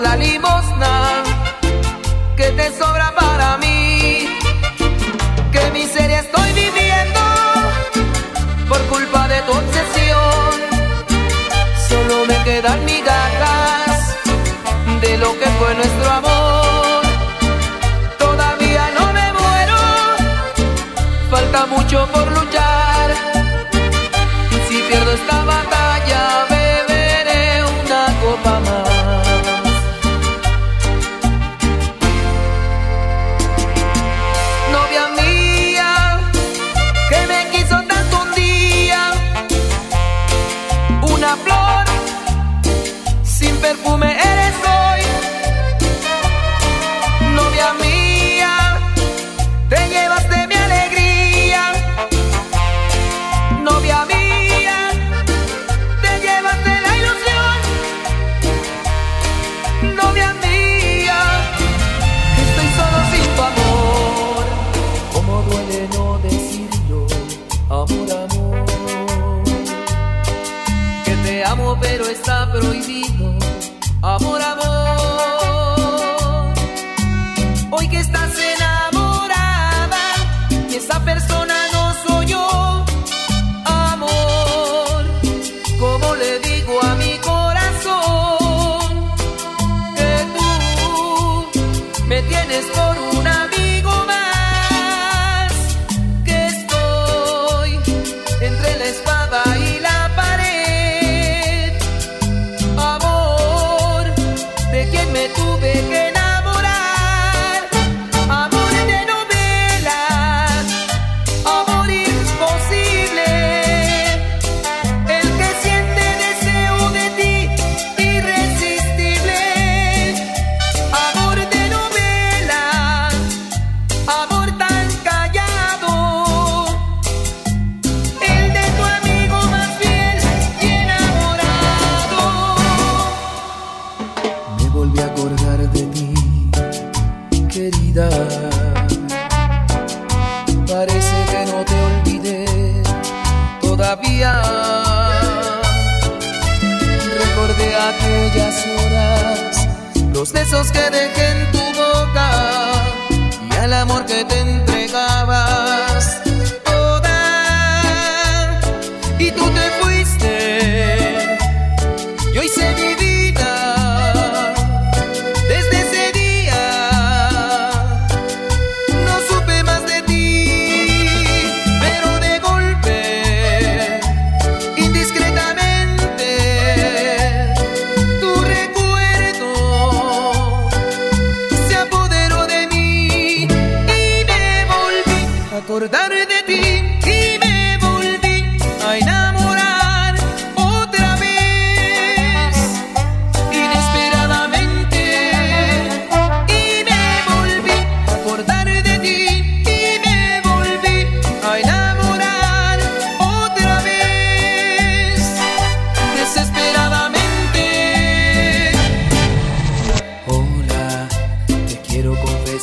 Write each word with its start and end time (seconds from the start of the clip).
la 0.00 0.16
limosna 0.16 1.22
que 2.36 2.50
te 2.52 2.72
sobra 2.78 3.12
para 3.14 3.58
mí. 3.58 4.28
Qué 5.52 5.70
miseria 5.72 6.20
estoy 6.20 6.52
viviendo 6.52 7.20
por 8.68 8.80
culpa 8.86 9.28
de 9.28 9.40
tu 9.42 9.52
obsesión. 9.52 10.52
Solo 11.88 12.26
me 12.26 12.42
quedan 12.44 12.84
migajas 12.84 14.16
de 15.00 15.18
lo 15.18 15.38
que 15.38 15.46
fue 15.58 15.74
nuestro 15.74 16.10
amor. 16.10 17.02
Todavía 18.18 18.84
no 18.98 19.12
me 19.12 19.32
muero, 19.32 19.78
falta 21.30 21.66
mucho 21.66 22.06
por 22.12 22.26
luchar. 22.32 22.49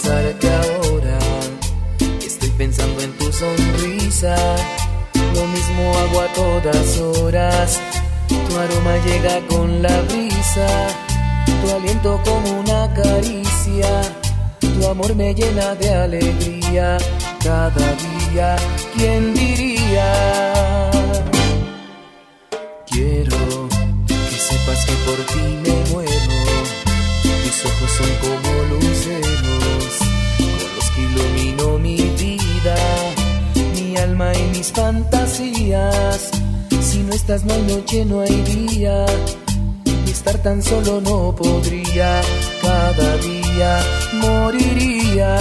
abrazarte 0.07 0.47
ahora. 0.49 1.19
Estoy 2.25 2.49
pensando 2.51 3.01
en 3.01 3.11
tu 3.17 3.31
sonrisa. 3.31 4.35
Lo 5.33 5.45
mismo 5.47 5.93
hago 5.97 6.21
a 6.21 6.33
todas 6.33 6.99
horas. 6.99 7.79
Tu 8.27 8.57
aroma 8.57 8.97
llega 9.05 9.39
con 9.47 9.81
la 9.81 10.01
brisa. 10.01 10.67
Tu 11.45 11.71
aliento 11.75 12.21
como 12.23 12.59
una 12.59 12.93
caricia. 12.93 14.01
Tu 14.59 14.87
amor 14.87 15.15
me 15.15 15.33
llena 15.33 15.75
de 15.75 15.93
alegría. 15.93 16.97
Cada 17.43 17.95
día, 17.95 18.55
¿quién 18.95 19.33
diría? 19.33 20.91
Quiero 22.89 23.69
que 24.07 24.37
sepas 24.39 24.85
que 24.85 24.93
por 25.05 25.17
ti 25.27 25.43
me 25.63 25.91
muero. 25.91 26.11
Tus 27.43 27.65
ojos 27.65 27.91
son 27.91 28.09
como 28.21 28.36
alma 34.17 34.33
y 34.33 34.57
mis 34.57 34.71
fantasías. 34.71 36.31
Si 36.81 36.99
no 36.99 37.13
estás 37.13 37.43
no 37.43 37.53
hay 37.53 37.61
noche, 37.63 38.05
no 38.05 38.21
hay 38.21 38.41
día. 38.41 39.05
Y 40.05 40.09
estar 40.09 40.37
tan 40.41 40.61
solo 40.61 41.01
no 41.01 41.35
podría. 41.35 42.21
Cada 42.61 43.17
día 43.17 43.79
moriría. 44.13 45.37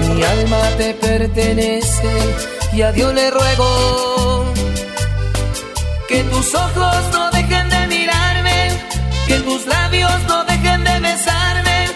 Mi 0.00 0.22
alma 0.22 0.62
te 0.78 0.94
pertenece 0.94 2.12
y 2.72 2.82
a 2.82 2.92
Dios 2.92 3.14
le 3.14 3.30
ruego 3.30 4.44
que 6.08 6.22
tus 6.24 6.54
ojos 6.54 6.96
no 7.12 7.30
dejen 7.30 7.68
de 7.68 7.86
mirarme, 7.88 8.80
que 9.26 9.38
tus 9.40 9.66
labios 9.66 10.18
no 10.28 10.44
dejen 10.44 10.84
de 10.84 11.00
besarme, 11.00 11.88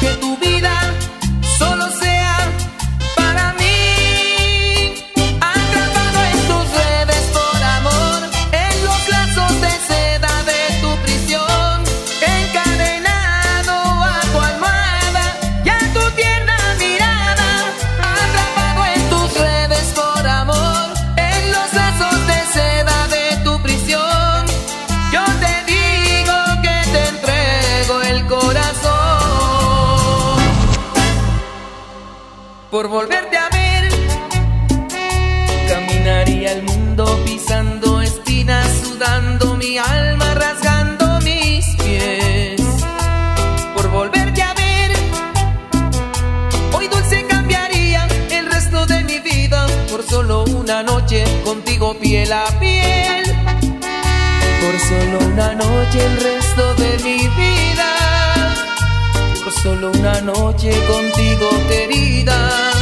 que 0.00 0.08
tu 0.20 0.36
vida 0.38 0.72
por 32.82 32.90
volverte 32.90 33.36
a 33.36 33.48
ver. 33.50 33.88
Caminaría 35.68 36.50
el 36.50 36.64
mundo 36.64 37.04
pisando 37.24 38.02
espinas, 38.02 38.66
sudando 38.82 39.56
mi 39.56 39.78
alma, 39.78 40.34
rasgando 40.34 41.20
mis 41.20 41.64
pies. 41.76 42.60
Por 43.76 43.88
volverte 43.88 44.42
a 44.42 44.52
ver. 44.54 44.90
Hoy 46.72 46.88
dulce 46.88 47.24
cambiaría 47.28 48.08
el 48.32 48.50
resto 48.50 48.84
de 48.86 49.04
mi 49.04 49.20
vida 49.20 49.64
por 49.88 50.02
solo 50.02 50.42
una 50.44 50.82
noche 50.82 51.22
contigo 51.44 51.94
piel 52.00 52.32
a 52.32 52.46
piel. 52.58 53.24
Por 54.60 54.76
solo 54.80 55.18
una 55.32 55.54
noche 55.54 56.04
el 56.04 56.16
resto 56.16 56.74
de 56.74 56.98
mi 57.04 57.28
vida 57.28 57.51
solo 59.62 59.92
una 59.92 60.20
noche 60.22 60.70
contigo 60.88 61.48
querida. 61.68 62.72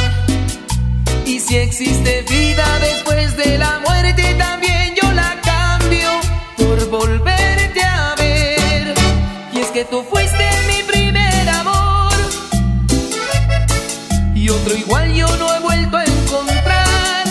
Y 1.25 1.39
si 1.39 1.57
existe 1.57 2.23
vida 2.23 2.65
después 2.79 3.37
de 3.37 3.59
la 3.59 3.79
muerte, 3.85 4.33
también 4.33 4.95
yo 4.99 5.11
la 5.11 5.39
cambio 5.41 6.09
por 6.57 6.89
volverte 6.89 7.83
a 7.83 8.15
ver. 8.17 8.95
Y 9.53 9.59
es 9.59 9.67
que 9.67 9.85
tú 9.85 10.03
fuiste 10.09 10.49
mi 10.67 10.81
primer 10.91 11.49
amor. 11.49 12.13
Y 14.33 14.49
otro 14.49 14.75
igual 14.75 15.13
yo 15.13 15.27
no 15.37 15.55
he 15.55 15.59
vuelto 15.59 15.97
a 15.97 16.03
encontrar. 16.03 17.25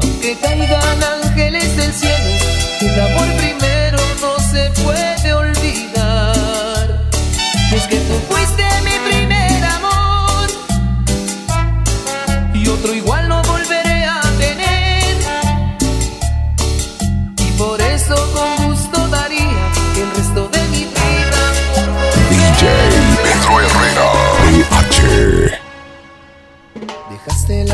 Aunque 0.00 0.36
caigan 0.42 1.02
ángeles 1.22 1.76
del 1.76 1.92
cielo, 1.92 2.32
el 2.80 3.00
amor 3.00 3.28
primero 3.36 3.98
no 4.20 4.38
se 4.50 4.68
puede 4.82 5.21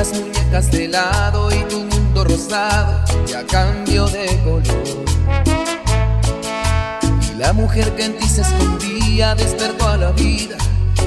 las 0.08 0.20
muñecas 0.20 0.70
de 0.70 0.88
lado 0.88 1.50
y 1.50 1.60
tu 1.64 1.80
mundo 1.80 2.24
rosado 2.24 3.04
ya 3.26 3.44
cambio 3.44 4.06
de 4.06 4.26
color. 4.44 5.04
La 7.36 7.52
mujer 7.52 7.94
que 7.94 8.04
en 8.04 8.18
ti 8.18 8.28
se 8.28 8.42
escondía 8.42 9.34
despertó 9.34 9.88
a 9.88 9.96
la 9.96 10.10
vida 10.12 10.56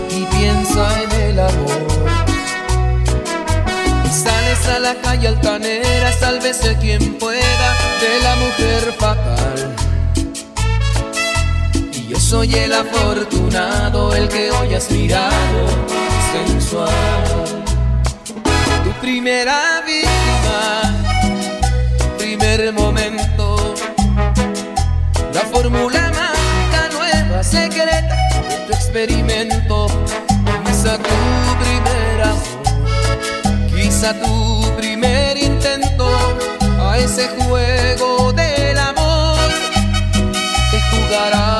y 0.09 0.25
piensa 0.37 1.03
en 1.03 1.11
el 1.11 1.39
amor. 1.39 1.87
Y 4.05 4.09
sales 4.09 4.67
a 4.67 4.79
la 4.79 4.95
calle 4.95 5.27
altanera, 5.29 6.11
sálvese 6.19 6.77
quien 6.77 7.17
pueda 7.17 7.69
de 8.01 8.19
la 8.23 8.35
mujer 8.35 8.93
fatal. 8.99 9.75
Y 11.93 12.07
yo 12.07 12.19
soy 12.19 12.53
el 12.55 12.73
afortunado, 12.73 14.13
el 14.15 14.27
que 14.27 14.51
hoy 14.51 14.73
has 14.73 14.89
mirado 14.91 15.67
sensual. 16.31 17.10
Primera 19.01 19.81
víctima, 19.85 20.93
primer 22.17 22.71
momento, 22.71 23.73
la 25.33 25.41
fórmula 25.41 26.11
secreta 27.43 28.15
de 28.49 28.57
tu 28.67 28.73
experimento. 28.73 29.87
Quizá 30.65 30.97
tu 30.97 31.17
primer 31.63 32.21
amor, 32.23 33.75
quizá 33.75 34.13
tu 34.13 34.75
primer 34.77 35.37
intento 35.37 36.07
a 36.79 36.97
ese 36.97 37.27
juego 37.29 38.31
del 38.33 38.77
amor 38.77 39.37
que 40.69 40.79
jugará 40.91 41.50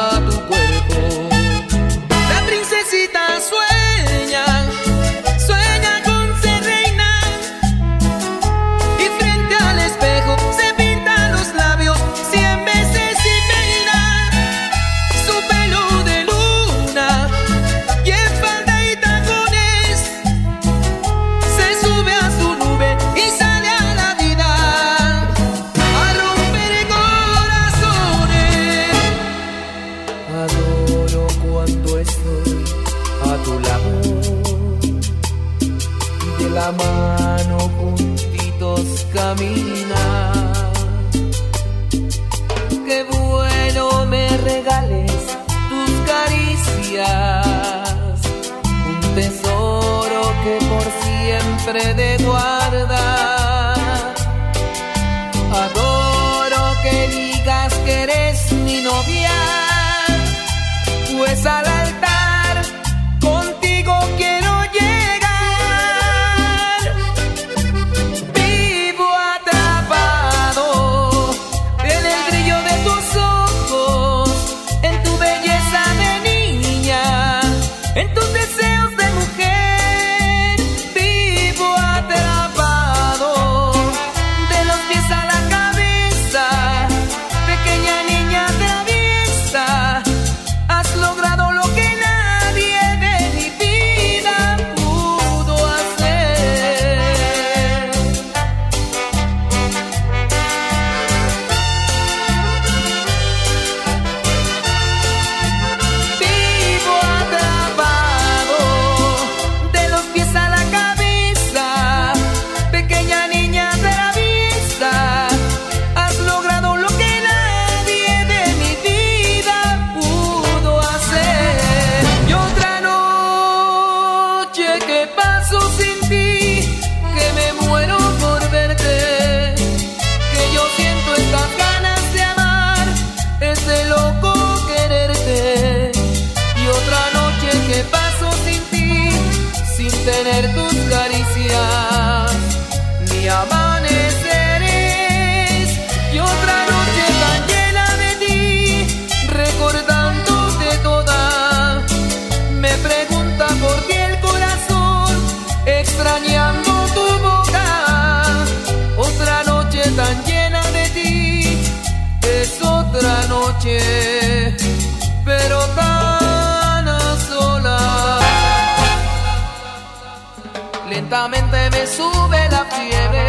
Lentamente 170.91 171.69
me 171.69 171.87
sube 171.87 172.49
la 172.49 172.65
fiebre, 172.65 173.25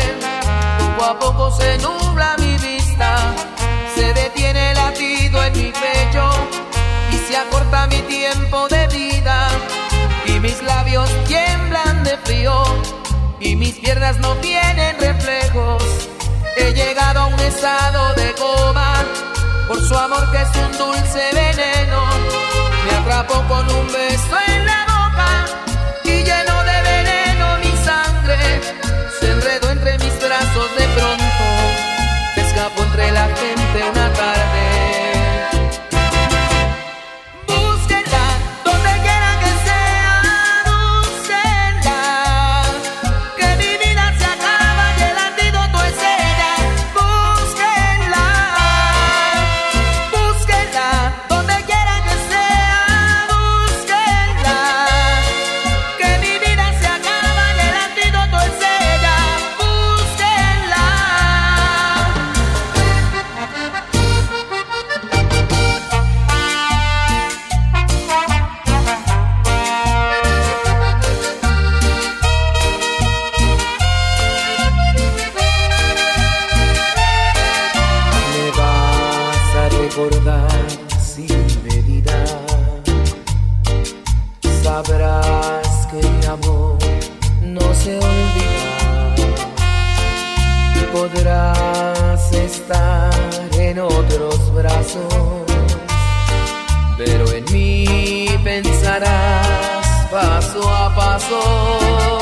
poco 0.80 1.04
a 1.04 1.16
poco 1.16 1.50
se 1.52 1.78
nubla 1.78 2.34
mi 2.38 2.56
vista, 2.58 3.16
se 3.94 4.12
detiene 4.14 4.74
latido 4.74 5.44
en 5.44 5.52
mi 5.52 5.70
pecho. 5.70 6.28
Y 7.12 7.18
se 7.18 7.36
acorta 7.36 7.86
mi 7.86 7.98
tiempo 8.02 8.66
de 8.66 8.88
vida. 8.88 9.46
Y 10.26 10.40
mis 10.40 10.60
labios 10.64 11.08
tiemblan 11.28 12.02
de 12.02 12.18
frío. 12.24 12.64
Y 13.38 13.54
mis 13.54 13.74
piernas 13.74 14.18
no 14.18 14.34
tienen 14.38 14.98
reflejos. 14.98 15.84
He 16.56 16.72
llegado 16.72 17.20
a 17.20 17.26
un 17.26 17.38
estado 17.38 18.12
de 18.14 18.34
coma. 18.34 19.04
Por 19.68 19.80
su 19.86 19.96
amor 19.96 20.28
que 20.32 20.42
es 20.42 20.50
un 20.56 20.78
dulce 20.78 21.30
veneno. 21.32 22.02
Me 22.84 22.96
atrapó 22.96 23.34
con 23.46 23.70
un 23.70 23.86
beso 23.86 24.36
en 24.48 24.66
la 24.66 24.72
boca 24.72 24.91
paso 100.12 100.60
a 100.68 100.90
paso. 100.94 102.21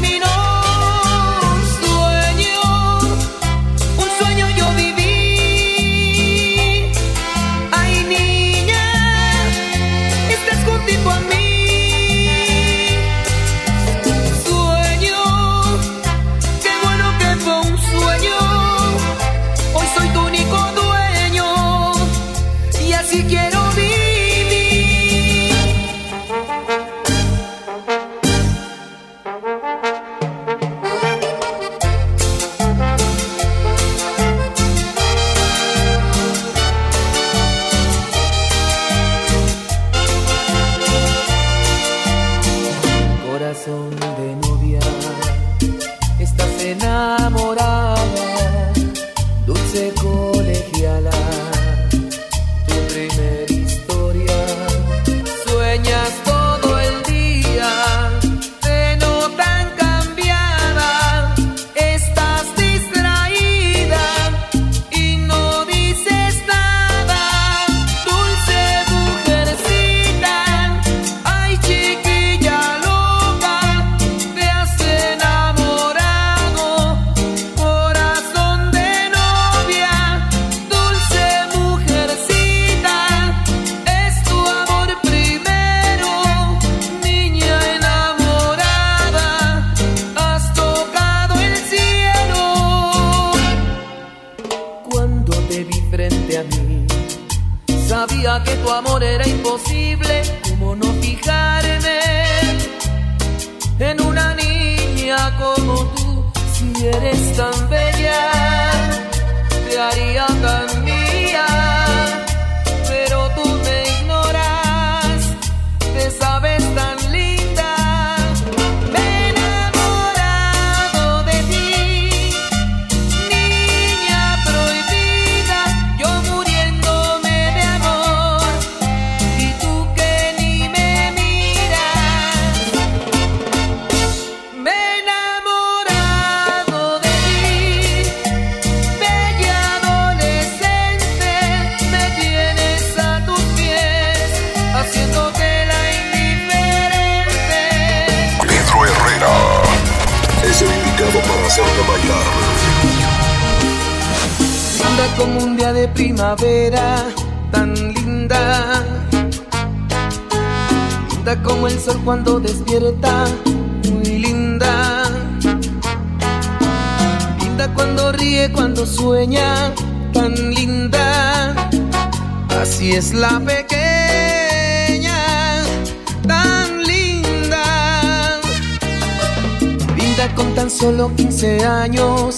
Linda 180.21 180.35
con 180.35 180.53
tan 180.53 180.69
solo 180.69 181.11
15 181.15 181.65
años. 181.65 182.35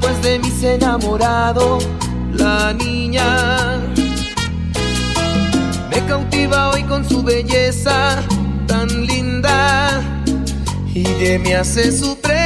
Pues 0.00 0.22
de 0.22 0.38
mis 0.38 0.62
enamorado, 0.62 1.78
la 2.32 2.72
niña. 2.72 3.78
Me 5.90 6.04
cautiva 6.06 6.70
hoy 6.70 6.82
con 6.82 7.08
su 7.08 7.22
belleza 7.22 8.22
tan 8.66 8.88
linda 9.06 10.02
y 10.94 11.02
de 11.02 11.38
me 11.38 11.54
hace 11.54 11.92
su 11.92 12.18
presa, 12.18 12.43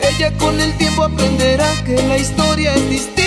Ella 0.00 0.30
con 0.38 0.60
el 0.60 0.76
tiempo 0.78 1.04
aprenderá 1.04 1.72
que 1.84 1.94
la 2.02 2.18
historia 2.18 2.74
es 2.74 2.90
distinta, 2.90 3.21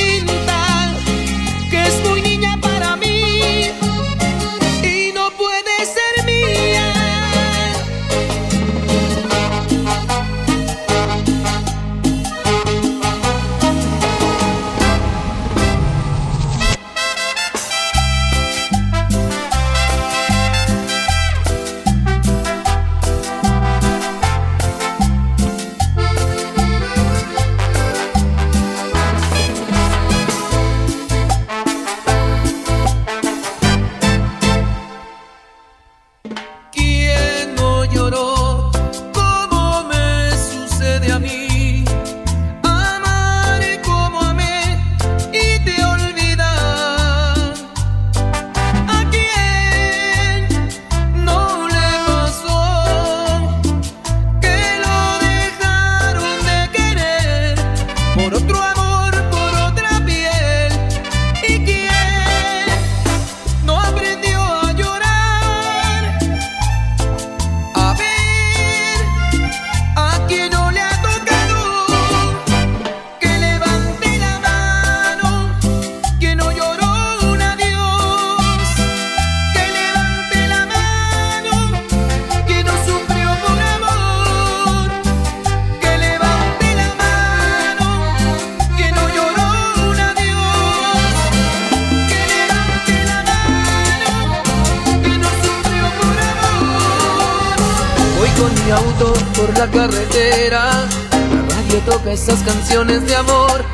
esas 102.15 102.41
canciones 102.43 103.05
de 103.05 103.13
amor 103.13 103.65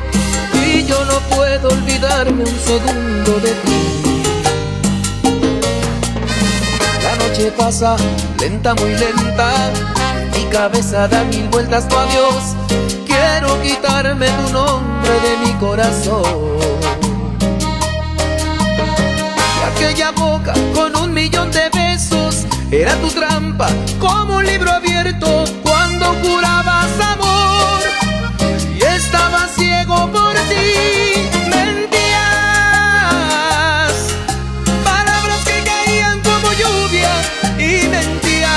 y 0.66 0.84
yo 0.84 1.04
no 1.04 1.18
puedo 1.34 1.68
olvidarme 1.68 2.42
un 2.42 2.58
segundo 2.58 3.38
de 3.40 3.52
ti. 3.64 4.02
La 7.04 7.14
noche 7.16 7.52
pasa 7.56 7.96
lenta, 8.40 8.74
muy 8.74 8.90
lenta, 8.94 9.70
mi 10.34 10.44
cabeza 10.50 11.06
da 11.06 11.22
mil 11.24 11.48
vueltas 11.50 11.88
tu 11.88 11.96
adiós. 11.96 12.56
Quiero 13.06 13.62
quitarme 13.62 14.26
tu 14.28 14.52
nombre 14.52 15.12
de 15.20 15.36
mi 15.44 15.52
corazón. 15.60 16.24
Y 19.58 19.62
aquella 19.70 20.10
boca 20.10 20.52
con 20.74 20.96
un 20.96 21.14
millón 21.14 21.50
de 21.52 21.70
besos 21.70 22.31
era 22.72 22.94
tu 22.96 23.08
trampa 23.08 23.68
como 24.00 24.36
un 24.36 24.46
libro 24.46 24.70
abierto 24.70 25.44
cuando 25.62 26.06
jurabas 26.22 26.98
amor 27.00 27.82
estaba 28.94 29.46
ciego 29.48 30.10
por 30.10 30.32
ti. 30.50 31.28
Mentías, 31.50 31.92
palabras 34.84 35.44
que 35.44 35.62
caían 35.64 36.20
como 36.22 36.50
lluvia 36.52 37.12
y 37.58 37.88
mentías. 37.88 38.50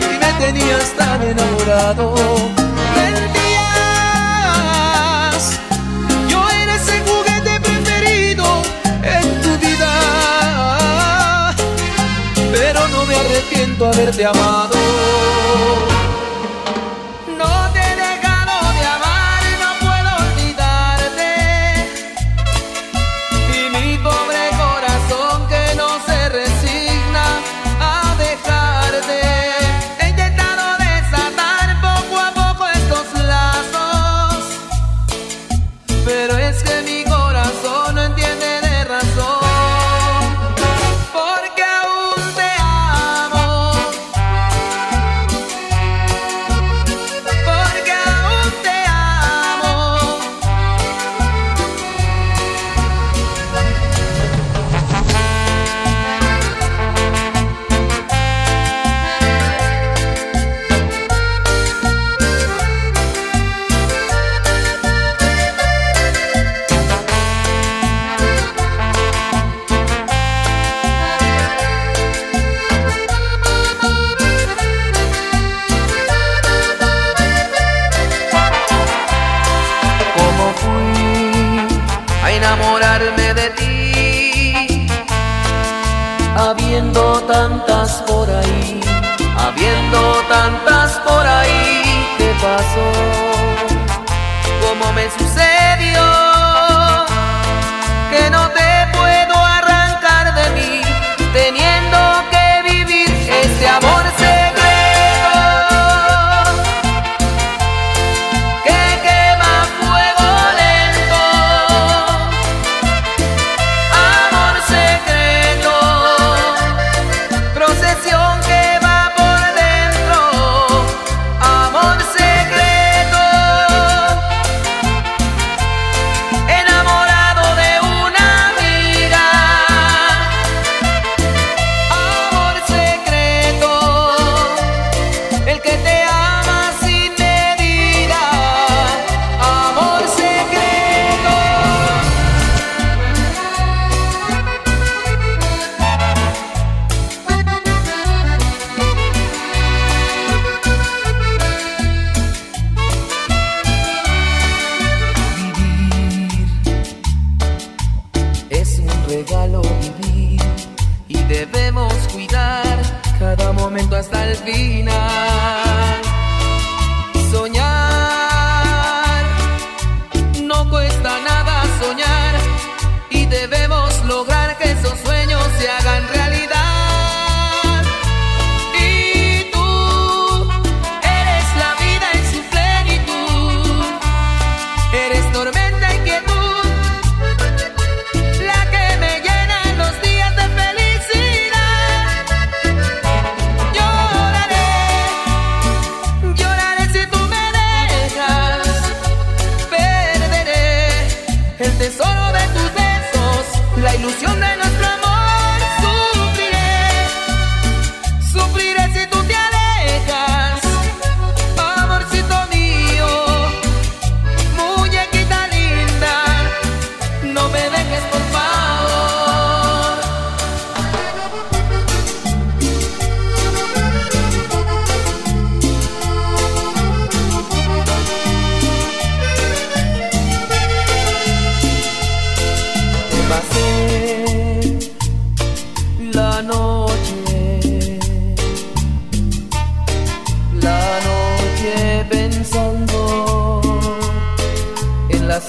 Y 0.00 0.18
me 0.22 0.32
tenías 0.38 0.92
tan 0.96 1.22
enamorado. 1.22 2.17
Arrepiento 13.78 13.86
haberte 13.86 14.24
amado. 14.24 15.27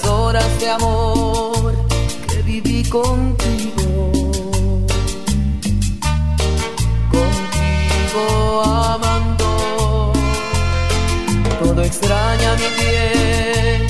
horas 0.04 0.60
de 0.60 0.68
amor 0.68 1.74
que 2.28 2.42
viví 2.42 2.84
contigo. 2.84 4.10
Contigo 7.10 8.62
amando, 8.64 10.12
todo 11.62 11.82
extraña 11.82 12.54
mi 12.54 12.68
piel, 12.78 13.86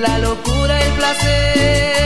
la 0.00 0.18
locura, 0.18 0.78
y 0.80 0.82
el 0.88 0.92
placer. 0.92 2.01